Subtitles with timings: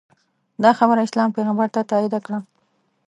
[0.63, 2.39] دا خبره اسلام پیغمبر تاییده کړه